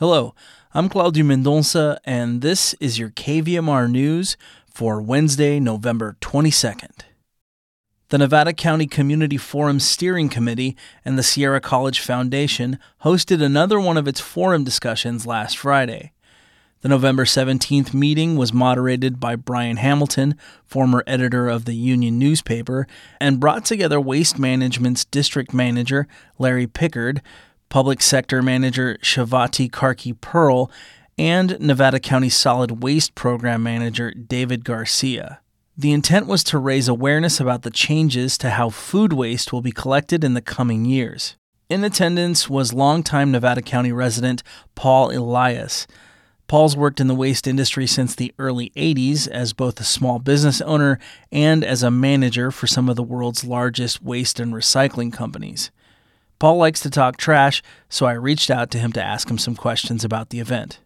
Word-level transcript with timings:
Hello, 0.00 0.34
I'm 0.72 0.88
Claudio 0.88 1.26
Mendonça, 1.26 1.98
and 2.06 2.40
this 2.40 2.72
is 2.80 2.98
your 2.98 3.10
KVMR 3.10 3.90
News 3.90 4.38
for 4.66 5.02
Wednesday, 5.02 5.60
November 5.60 6.16
22nd. 6.22 7.02
The 8.08 8.16
Nevada 8.16 8.54
County 8.54 8.86
Community 8.86 9.36
Forum 9.36 9.78
Steering 9.78 10.30
Committee 10.30 10.74
and 11.04 11.18
the 11.18 11.22
Sierra 11.22 11.60
College 11.60 12.00
Foundation 12.00 12.78
hosted 13.04 13.42
another 13.42 13.78
one 13.78 13.98
of 13.98 14.08
its 14.08 14.20
forum 14.20 14.64
discussions 14.64 15.26
last 15.26 15.58
Friday. 15.58 16.12
The 16.80 16.88
November 16.88 17.26
17th 17.26 17.92
meeting 17.92 18.36
was 18.36 18.54
moderated 18.54 19.20
by 19.20 19.36
Brian 19.36 19.76
Hamilton, 19.76 20.34
former 20.64 21.04
editor 21.06 21.46
of 21.46 21.66
the 21.66 21.74
Union 21.74 22.18
newspaper, 22.18 22.86
and 23.20 23.38
brought 23.38 23.66
together 23.66 24.00
Waste 24.00 24.38
Management's 24.38 25.04
district 25.04 25.52
manager, 25.52 26.08
Larry 26.38 26.66
Pickard, 26.66 27.20
Public 27.70 28.02
Sector 28.02 28.42
Manager 28.42 28.98
Shavati 29.00 29.70
Karki 29.70 30.20
Pearl, 30.20 30.70
and 31.16 31.56
Nevada 31.60 32.00
County 32.00 32.28
Solid 32.28 32.82
Waste 32.82 33.14
Program 33.14 33.62
Manager 33.62 34.10
David 34.10 34.64
Garcia. 34.64 35.40
The 35.78 35.92
intent 35.92 36.26
was 36.26 36.42
to 36.44 36.58
raise 36.58 36.88
awareness 36.88 37.38
about 37.38 37.62
the 37.62 37.70
changes 37.70 38.36
to 38.38 38.50
how 38.50 38.70
food 38.70 39.12
waste 39.12 39.52
will 39.52 39.62
be 39.62 39.70
collected 39.70 40.24
in 40.24 40.34
the 40.34 40.40
coming 40.40 40.84
years. 40.84 41.36
In 41.68 41.84
attendance 41.84 42.50
was 42.50 42.72
longtime 42.74 43.30
Nevada 43.30 43.62
County 43.62 43.92
resident 43.92 44.42
Paul 44.74 45.16
Elias. 45.16 45.86
Paul's 46.48 46.76
worked 46.76 47.00
in 47.00 47.06
the 47.06 47.14
waste 47.14 47.46
industry 47.46 47.86
since 47.86 48.16
the 48.16 48.34
early 48.36 48.70
80s 48.70 49.28
as 49.28 49.52
both 49.52 49.78
a 49.78 49.84
small 49.84 50.18
business 50.18 50.60
owner 50.62 50.98
and 51.30 51.62
as 51.62 51.84
a 51.84 51.90
manager 51.92 52.50
for 52.50 52.66
some 52.66 52.88
of 52.88 52.96
the 52.96 53.04
world's 53.04 53.44
largest 53.44 54.02
waste 54.02 54.40
and 54.40 54.52
recycling 54.52 55.12
companies. 55.12 55.70
Paul 56.40 56.56
likes 56.56 56.80
to 56.80 56.90
talk 56.90 57.18
trash, 57.18 57.62
so 57.90 58.06
I 58.06 58.12
reached 58.12 58.50
out 58.50 58.70
to 58.70 58.78
him 58.78 58.92
to 58.92 59.02
ask 59.02 59.30
him 59.30 59.36
some 59.36 59.54
questions 59.54 60.04
about 60.04 60.30
the 60.30 60.40
event. 60.40 60.80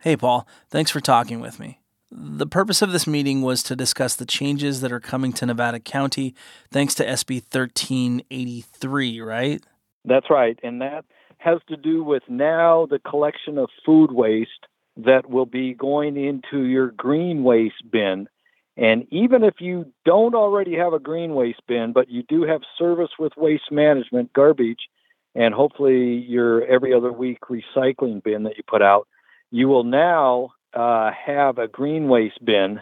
Hey, 0.00 0.16
Paul, 0.16 0.46
thanks 0.68 0.90
for 0.90 1.00
talking 1.00 1.38
with 1.38 1.60
me. 1.60 1.78
The 2.10 2.48
purpose 2.48 2.82
of 2.82 2.90
this 2.90 3.06
meeting 3.06 3.42
was 3.42 3.62
to 3.62 3.76
discuss 3.76 4.16
the 4.16 4.26
changes 4.26 4.80
that 4.80 4.90
are 4.90 5.00
coming 5.00 5.32
to 5.34 5.46
Nevada 5.46 5.78
County 5.78 6.34
thanks 6.72 6.96
to 6.96 7.06
SB 7.06 7.42
1383, 7.52 9.20
right? 9.20 9.62
That's 10.04 10.30
right. 10.30 10.58
And 10.64 10.82
that 10.82 11.04
has 11.38 11.58
to 11.68 11.76
do 11.76 12.02
with 12.02 12.24
now 12.28 12.86
the 12.86 12.98
collection 12.98 13.58
of 13.58 13.68
food 13.84 14.10
waste 14.10 14.66
that 14.96 15.30
will 15.30 15.46
be 15.46 15.74
going 15.74 16.16
into 16.16 16.64
your 16.64 16.90
green 16.90 17.44
waste 17.44 17.88
bin. 17.90 18.28
And 18.76 19.06
even 19.10 19.42
if 19.42 19.54
you 19.60 19.92
don't 20.04 20.34
already 20.34 20.76
have 20.76 20.92
a 20.92 20.98
green 20.98 21.34
waste 21.34 21.62
bin, 21.66 21.92
but 21.94 22.10
you 22.10 22.22
do 22.28 22.42
have 22.42 22.60
service 22.78 23.10
with 23.18 23.32
waste 23.36 23.70
management, 23.72 24.32
garbage, 24.34 24.88
and 25.34 25.54
hopefully 25.54 26.24
your 26.28 26.64
every 26.66 26.92
other 26.92 27.12
week 27.12 27.38
recycling 27.50 28.22
bin 28.22 28.42
that 28.44 28.56
you 28.56 28.62
put 28.66 28.82
out, 28.82 29.08
you 29.50 29.68
will 29.68 29.84
now 29.84 30.52
uh, 30.74 31.10
have 31.12 31.58
a 31.58 31.68
green 31.68 32.08
waste 32.08 32.44
bin. 32.44 32.80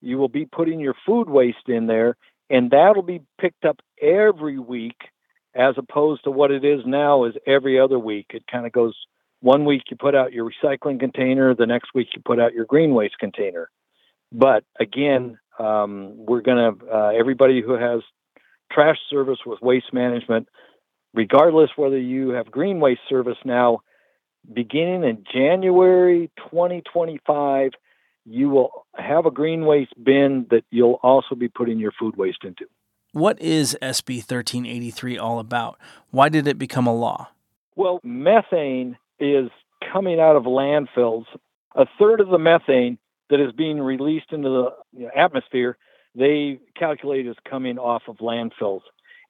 You 0.00 0.18
will 0.18 0.28
be 0.28 0.46
putting 0.46 0.80
your 0.80 0.94
food 1.06 1.28
waste 1.28 1.68
in 1.68 1.86
there, 1.86 2.16
and 2.48 2.70
that'll 2.70 3.02
be 3.02 3.22
picked 3.40 3.64
up 3.64 3.80
every 4.02 4.58
week 4.58 4.96
as 5.54 5.74
opposed 5.76 6.24
to 6.24 6.30
what 6.30 6.50
it 6.50 6.64
is 6.64 6.80
now 6.86 7.24
is 7.24 7.34
every 7.46 7.78
other 7.78 7.98
week. 7.98 8.26
It 8.30 8.44
kind 8.50 8.66
of 8.66 8.72
goes 8.72 8.94
one 9.40 9.64
week 9.64 9.82
you 9.90 9.96
put 9.96 10.14
out 10.14 10.32
your 10.32 10.50
recycling 10.50 10.98
container, 11.00 11.54
the 11.54 11.66
next 11.66 11.90
week 11.94 12.08
you 12.14 12.22
put 12.24 12.40
out 12.40 12.52
your 12.52 12.66
green 12.66 12.94
waste 12.94 13.18
container. 13.18 13.70
But 14.32 14.64
again, 14.78 15.38
um, 15.58 16.14
we're 16.16 16.40
going 16.40 16.78
to, 16.78 16.86
uh, 16.86 17.08
everybody 17.18 17.62
who 17.62 17.72
has 17.72 18.00
trash 18.72 18.98
service 19.10 19.38
with 19.44 19.60
waste 19.60 19.92
management, 19.92 20.48
regardless 21.14 21.70
whether 21.76 21.98
you 21.98 22.30
have 22.30 22.50
green 22.50 22.80
waste 22.80 23.00
service 23.08 23.38
now, 23.44 23.80
beginning 24.52 25.04
in 25.04 25.24
January 25.30 26.30
2025, 26.50 27.72
you 28.24 28.48
will 28.48 28.86
have 28.94 29.26
a 29.26 29.30
green 29.30 29.64
waste 29.64 29.92
bin 30.02 30.46
that 30.50 30.64
you'll 30.70 31.00
also 31.02 31.34
be 31.34 31.48
putting 31.48 31.78
your 31.78 31.92
food 31.98 32.16
waste 32.16 32.44
into. 32.44 32.66
What 33.12 33.40
is 33.40 33.76
SB 33.82 34.18
1383 34.18 35.18
all 35.18 35.40
about? 35.40 35.78
Why 36.10 36.28
did 36.28 36.46
it 36.46 36.58
become 36.58 36.86
a 36.86 36.94
law? 36.94 37.28
Well, 37.74 38.00
methane 38.04 38.96
is 39.18 39.50
coming 39.92 40.20
out 40.20 40.36
of 40.36 40.44
landfills. 40.44 41.24
A 41.74 41.86
third 41.98 42.20
of 42.20 42.28
the 42.28 42.38
methane 42.38 42.98
that 43.30 43.40
is 43.40 43.52
being 43.52 43.80
released 43.80 44.32
into 44.32 44.70
the 44.92 45.08
atmosphere, 45.16 45.78
they 46.14 46.60
calculate 46.76 47.26
is 47.26 47.36
coming 47.48 47.78
off 47.78 48.02
of 48.08 48.16
landfills. 48.18 48.82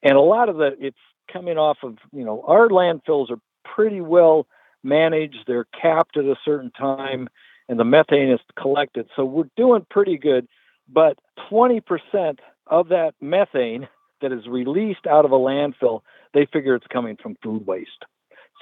And 0.03 0.15
a 0.16 0.21
lot 0.21 0.49
of 0.49 0.56
that, 0.56 0.77
it's 0.81 0.97
coming 1.33 1.59
off 1.59 1.78
of, 1.83 1.99
you 2.12 2.25
know, 2.25 2.43
our 2.47 2.69
landfills 2.69 3.31
are 3.31 3.41
pretty 3.65 4.00
well 4.00 4.47
managed. 4.83 5.44
They're 5.47 5.66
capped 5.81 6.16
at 6.16 6.25
a 6.25 6.37
certain 6.44 6.71
time, 6.71 7.28
and 7.69 7.78
the 7.78 7.84
methane 7.84 8.31
is 8.31 8.41
collected. 8.59 9.09
So 9.15 9.25
we're 9.25 9.50
doing 9.56 9.87
pretty 9.91 10.16
good. 10.16 10.49
But 10.93 11.19
20% 11.50 12.39
of 12.66 12.89
that 12.89 13.12
methane 13.21 13.89
that 14.22 14.33
is 14.33 14.47
released 14.49 15.06
out 15.06 15.25
of 15.25 15.33
a 15.33 15.39
landfill, 15.39 16.00
they 16.34 16.47
figure 16.47 16.75
it's 16.75 16.87
coming 16.87 17.16
from 17.22 17.37
food 17.43 17.66
waste. 17.66 18.05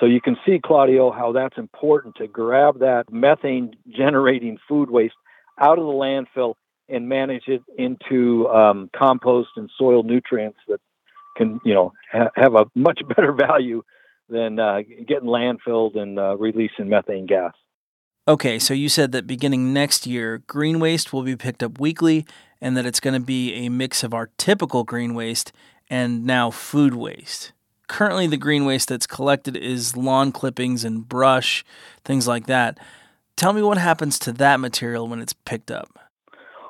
So 0.01 0.07
you 0.07 0.21
can 0.21 0.37
see, 0.47 0.61
Claudio, 0.63 1.11
how 1.11 1.33
that's 1.33 1.59
important 1.59 2.17
to 2.17 2.29
grab 2.29 2.81
that 2.81 3.13
methane 3.13 3.75
generating 3.89 4.59
food 4.69 4.91
waste 4.91 5.15
out 5.61 5.79
of 5.79 5.85
the 5.85 5.93
landfill 5.93 6.55
and 6.89 7.09
manage 7.09 7.45
it 7.49 7.63
into 7.77 8.49
um, 8.49 8.91
compost 8.97 9.51
and 9.57 9.71
soil 9.79 10.03
nutrients 10.03 10.59
that 10.69 10.81
can, 11.37 11.61
you 11.65 11.75
know, 11.75 11.93
ha- 12.11 12.31
have 12.35 12.55
a 12.55 12.67
much 12.75 13.01
better 13.17 13.33
value 13.33 13.83
than 14.29 14.59
uh, 14.59 14.81
getting 15.07 15.29
landfilled 15.29 15.97
and 15.97 16.19
uh, 16.19 16.37
releasing 16.37 16.89
methane 16.89 17.27
gas. 17.27 17.53
Okay, 18.27 18.59
so 18.59 18.75
you 18.75 18.91
said 18.91 19.13
that 19.13 19.27
beginning 19.27 19.73
next 19.73 20.07
year, 20.07 20.43
green 20.47 20.81
waste 20.81 21.15
will 21.15 21.23
be 21.23 21.35
picked 21.35 21.63
up 21.63 21.81
weekly 21.81 22.27
and 22.61 22.77
that 22.77 22.85
it's 22.85 23.01
going 23.01 23.15
to 23.15 23.25
be 23.25 23.55
a 23.55 23.71
mix 23.71 24.03
of 24.03 24.13
our 24.13 24.31
typical 24.37 24.85
green 24.85 25.15
waste 25.15 25.53
and 25.89 26.27
now 26.27 26.51
food 26.51 26.95
waste. 26.95 27.53
Currently, 27.87 28.27
the 28.27 28.37
green 28.37 28.67
waste 28.67 28.91
that's 28.91 29.07
collected 29.07 29.57
is 29.57 29.97
lawn 29.97 30.31
clippings 30.31 30.85
and 30.85 31.09
brush, 31.09 31.65
things 32.05 32.29
like 32.29 32.47
that. 32.47 32.79
Tell 33.39 33.53
me 33.53 33.63
what 33.63 33.79
happens 33.79 34.19
to 34.21 34.33
that 34.33 34.59
material 34.59 35.07
when 35.07 35.21
it's 35.21 35.33
picked 35.33 35.71
up. 35.71 35.97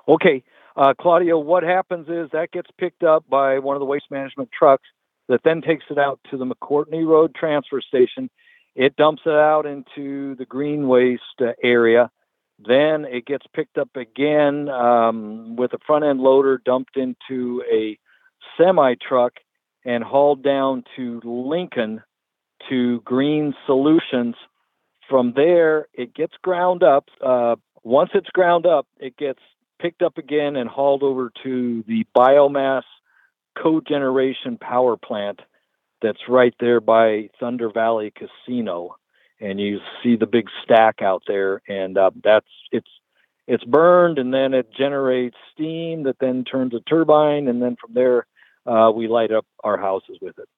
Okay, 0.06 0.44
uh, 0.76 0.92
Claudio, 1.00 1.38
what 1.38 1.62
happens 1.62 2.08
is 2.10 2.28
that 2.32 2.50
gets 2.52 2.68
picked 2.78 3.02
up 3.02 3.24
by 3.26 3.58
one 3.58 3.74
of 3.74 3.80
the 3.80 3.86
waste 3.86 4.10
management 4.10 4.50
trucks 4.56 4.86
that 5.30 5.40
then 5.44 5.62
takes 5.62 5.86
it 5.88 5.96
out 5.96 6.20
to 6.30 6.36
the 6.36 6.44
McCourtney 6.44 7.06
Road 7.06 7.34
transfer 7.34 7.80
station. 7.80 8.28
It 8.74 8.96
dumps 8.96 9.22
it 9.24 9.32
out 9.32 9.64
into 9.64 10.34
the 10.34 10.44
green 10.44 10.88
waste 10.88 11.22
uh, 11.40 11.52
area. 11.62 12.10
Then 12.58 13.06
it 13.06 13.24
gets 13.24 13.46
picked 13.54 13.78
up 13.78 13.96
again 13.96 14.68
um, 14.68 15.56
with 15.56 15.72
a 15.72 15.78
front 15.86 16.04
end 16.04 16.20
loader 16.20 16.60
dumped 16.62 16.98
into 16.98 17.62
a 17.72 17.98
semi 18.58 18.94
truck 18.96 19.32
and 19.86 20.04
hauled 20.04 20.42
down 20.42 20.84
to 20.96 21.22
Lincoln 21.24 22.02
to 22.68 23.00
Green 23.06 23.54
Solutions. 23.64 24.34
From 25.08 25.32
there, 25.34 25.88
it 25.94 26.14
gets 26.14 26.34
ground 26.42 26.82
up. 26.82 27.08
Uh, 27.24 27.56
once 27.82 28.10
it's 28.14 28.28
ground 28.30 28.66
up, 28.66 28.86
it 28.98 29.16
gets 29.16 29.40
picked 29.80 30.02
up 30.02 30.18
again 30.18 30.56
and 30.56 30.68
hauled 30.68 31.02
over 31.02 31.30
to 31.44 31.84
the 31.86 32.04
biomass 32.16 32.82
cogeneration 33.56 34.60
power 34.60 34.96
plant 34.96 35.40
that's 36.02 36.28
right 36.28 36.54
there 36.60 36.80
by 36.80 37.30
Thunder 37.40 37.70
Valley 37.70 38.12
Casino 38.14 38.96
and 39.40 39.60
you 39.60 39.78
see 40.02 40.16
the 40.16 40.26
big 40.26 40.48
stack 40.64 41.00
out 41.02 41.22
there, 41.26 41.62
and 41.68 41.96
uh, 41.96 42.10
that's 42.22 42.46
it's 42.72 42.88
it's 43.46 43.64
burned, 43.64 44.18
and 44.18 44.32
then 44.34 44.52
it 44.52 44.72
generates 44.76 45.36
steam 45.54 46.04
that 46.04 46.16
then 46.20 46.44
turns 46.44 46.74
a 46.74 46.80
turbine, 46.80 47.48
and 47.48 47.62
then 47.62 47.76
from 47.80 47.94
there 47.94 48.26
uh, 48.66 48.90
we 48.90 49.08
light 49.08 49.32
up 49.32 49.46
our 49.62 49.78
houses 49.78 50.18
with 50.20 50.38
it. 50.38 50.48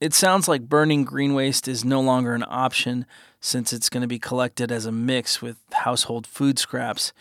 It 0.00 0.14
sounds 0.14 0.46
like 0.46 0.68
burning 0.68 1.02
green 1.02 1.34
waste 1.34 1.66
is 1.66 1.84
no 1.84 2.00
longer 2.00 2.32
an 2.34 2.44
option 2.46 3.04
since 3.40 3.72
it's 3.72 3.88
going 3.88 4.02
to 4.02 4.06
be 4.06 4.20
collected 4.20 4.70
as 4.70 4.86
a 4.86 4.92
mix 4.92 5.42
with 5.42 5.56
household 5.72 6.24
food 6.24 6.58
scraps. 6.58 7.12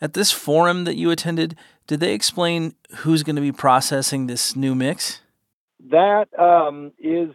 At 0.00 0.14
this 0.14 0.32
forum 0.32 0.84
that 0.84 0.96
you 0.96 1.10
attended, 1.12 1.56
did 1.86 2.00
they 2.00 2.12
explain 2.12 2.74
who's 2.96 3.22
going 3.22 3.36
to 3.36 3.42
be 3.42 3.52
processing 3.52 4.26
this 4.26 4.56
new 4.56 4.74
mix? 4.74 5.20
That 5.90 6.26
um, 6.36 6.90
is 6.98 7.30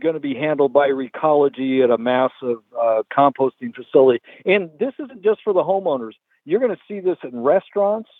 going 0.00 0.14
to 0.14 0.20
be 0.20 0.34
handled 0.34 0.72
by 0.72 0.90
Recology 0.90 1.82
at 1.82 1.90
a 1.90 1.98
massive 1.98 2.58
uh, 2.78 3.02
composting 3.12 3.74
facility. 3.74 4.22
And 4.44 4.70
this 4.78 4.92
isn't 5.00 5.22
just 5.22 5.40
for 5.42 5.52
the 5.52 5.62
homeowners. 5.62 6.12
You're 6.44 6.60
going 6.60 6.74
to 6.74 6.80
see 6.86 7.00
this 7.00 7.18
in 7.24 7.42
restaurants 7.42 8.10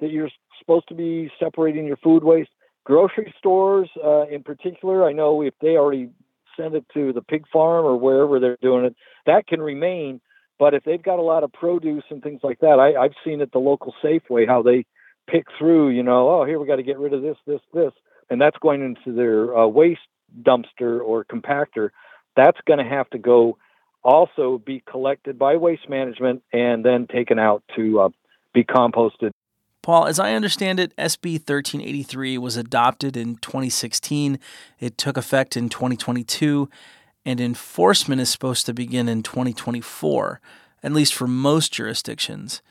that 0.00 0.10
you're 0.10 0.30
supposed 0.58 0.88
to 0.88 0.94
be 0.94 1.30
separating 1.38 1.86
your 1.86 1.98
food 1.98 2.24
waste. 2.24 2.50
Grocery 2.84 3.34
stores, 3.38 3.88
uh, 4.02 4.26
in 4.26 4.42
particular, 4.42 5.08
I 5.08 5.12
know 5.12 5.42
if 5.42 5.54
they 5.60 5.76
already 5.76 6.10
send 6.56 6.74
it 6.74 6.84
to 6.94 7.12
the 7.12 7.22
pig 7.22 7.46
farm 7.52 7.84
or 7.84 7.96
wherever 7.96 8.38
they're 8.38 8.58
doing 8.60 8.84
it, 8.84 8.94
that 9.26 9.46
can 9.46 9.60
remain. 9.60 10.20
But 10.58 10.74
if 10.74 10.84
they've 10.84 11.02
got 11.02 11.18
a 11.18 11.22
lot 11.22 11.42
of 11.42 11.52
produce 11.52 12.04
and 12.10 12.22
things 12.22 12.40
like 12.42 12.60
that, 12.60 12.78
I, 12.78 12.94
I've 12.94 13.14
seen 13.24 13.40
at 13.40 13.52
the 13.52 13.58
local 13.58 13.94
Safeway 14.02 14.46
how 14.46 14.62
they 14.62 14.86
pick 15.26 15.46
through, 15.58 15.90
you 15.90 16.02
know, 16.02 16.28
oh, 16.28 16.44
here 16.44 16.58
we 16.58 16.66
got 16.66 16.76
to 16.76 16.82
get 16.82 16.98
rid 16.98 17.12
of 17.12 17.22
this, 17.22 17.36
this, 17.46 17.60
this. 17.72 17.92
And 18.30 18.40
that's 18.40 18.56
going 18.58 18.82
into 18.82 19.16
their 19.16 19.56
uh, 19.56 19.66
waste 19.66 20.00
dumpster 20.42 21.00
or 21.00 21.24
compactor, 21.24 21.90
that's 22.36 22.58
going 22.66 22.78
to 22.78 22.88
have 22.88 23.08
to 23.10 23.18
go 23.18 23.56
also 24.02 24.58
be 24.58 24.82
collected 24.88 25.38
by 25.38 25.56
waste 25.56 25.88
management 25.88 26.42
and 26.52 26.84
then 26.84 27.06
taken 27.06 27.38
out 27.38 27.62
to 27.74 28.00
uh, 28.00 28.08
be 28.52 28.64
composted. 28.64 29.32
Paul, 29.84 30.06
as 30.06 30.18
I 30.18 30.32
understand 30.32 30.80
it, 30.80 30.96
SB 30.96 31.34
1383 31.34 32.38
was 32.38 32.56
adopted 32.56 33.18
in 33.18 33.36
2016. 33.36 34.38
It 34.80 34.96
took 34.96 35.18
effect 35.18 35.58
in 35.58 35.68
2022, 35.68 36.70
and 37.26 37.38
enforcement 37.38 38.22
is 38.22 38.30
supposed 38.30 38.64
to 38.64 38.72
begin 38.72 39.10
in 39.10 39.22
2024, 39.22 40.40
at 40.82 40.92
least 40.92 41.12
for 41.12 41.26
most 41.26 41.70
jurisdictions. 41.70 42.62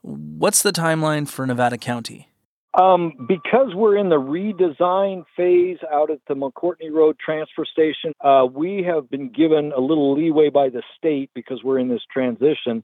What's 0.00 0.62
the 0.62 0.72
timeline 0.72 1.28
for 1.28 1.46
Nevada 1.46 1.76
County? 1.76 2.30
Um, 2.72 3.26
because 3.28 3.74
we're 3.74 3.98
in 3.98 4.08
the 4.08 4.16
redesign 4.16 5.24
phase 5.36 5.76
out 5.92 6.10
at 6.10 6.20
the 6.26 6.34
McCourtney 6.34 6.90
Road 6.90 7.18
transfer 7.22 7.66
station, 7.66 8.14
uh, 8.22 8.46
we 8.50 8.82
have 8.82 9.10
been 9.10 9.28
given 9.28 9.72
a 9.76 9.80
little 9.80 10.14
leeway 10.14 10.48
by 10.48 10.70
the 10.70 10.82
state 10.96 11.28
because 11.34 11.62
we're 11.62 11.78
in 11.78 11.88
this 11.88 12.06
transition. 12.10 12.82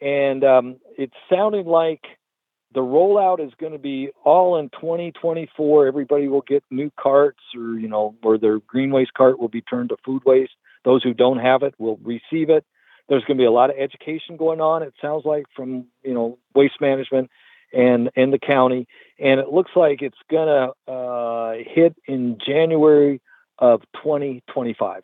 And 0.00 0.44
um, 0.44 0.76
it's 0.96 1.16
sounding 1.28 1.66
like 1.66 2.02
the 2.74 2.80
rollout 2.80 3.44
is 3.44 3.52
going 3.58 3.72
to 3.72 3.78
be 3.78 4.10
all 4.24 4.58
in 4.58 4.68
2024. 4.70 5.86
Everybody 5.86 6.28
will 6.28 6.42
get 6.42 6.64
new 6.70 6.90
carts, 6.98 7.40
or 7.56 7.78
you 7.78 7.88
know, 7.88 8.14
or 8.22 8.36
their 8.36 8.58
green 8.58 8.90
waste 8.90 9.14
cart 9.14 9.38
will 9.38 9.48
be 9.48 9.62
turned 9.62 9.90
to 9.90 9.96
food 10.04 10.22
waste. 10.24 10.52
Those 10.84 11.02
who 11.02 11.14
don't 11.14 11.38
have 11.38 11.62
it 11.62 11.74
will 11.78 11.98
receive 12.02 12.50
it. 12.50 12.64
There's 13.08 13.24
going 13.24 13.36
to 13.36 13.42
be 13.42 13.46
a 13.46 13.50
lot 13.50 13.70
of 13.70 13.76
education 13.78 14.36
going 14.36 14.60
on. 14.60 14.82
It 14.82 14.94
sounds 15.00 15.24
like 15.24 15.46
from 15.54 15.86
you 16.02 16.14
know 16.14 16.38
waste 16.54 16.80
management 16.80 17.30
and 17.72 18.10
in 18.16 18.30
the 18.30 18.38
county, 18.38 18.88
and 19.18 19.40
it 19.40 19.48
looks 19.48 19.70
like 19.76 20.02
it's 20.02 20.18
going 20.30 20.48
to 20.48 20.92
uh, 20.92 21.52
hit 21.64 21.94
in 22.06 22.38
January 22.44 23.20
of 23.58 23.82
2025. 24.02 25.02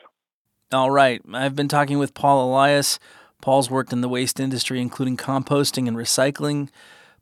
All 0.73 0.91
right, 0.91 1.23
I've 1.33 1.55
been 1.55 1.69
talking 1.69 1.99
with 1.99 2.15
Paul 2.15 2.51
Elias. 2.51 2.99
Paul's 3.41 3.71
worked 3.71 3.93
in 3.93 4.03
the 4.03 4.09
waste 4.09 4.39
industry, 4.39 4.81
including 4.81 5.17
composting 5.17 5.89
and 5.89 5.97
recycling. 5.97 6.69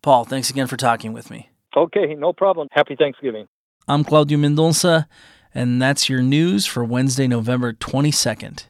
Paul, 0.03 0.25
thanks 0.25 0.51
again 0.51 0.67
for 0.67 0.77
talking 0.77 1.13
with 1.13 1.31
me. 1.31 1.51
Okay, 1.77 2.15
no 2.15 2.33
problem. 2.33 2.69
Happy 2.73 2.97
Thanksgiving. 2.97 3.47
I'm 3.87 4.05
Claudio 4.05 4.39
Mendonça, 4.39 5.07
and 5.55 5.81
that's 5.81 6.09
your 6.09 6.23
news 6.23 6.67
for 6.67 6.85
Wednesday, 6.85 7.27
November 7.27 7.73
22nd. 7.73 8.67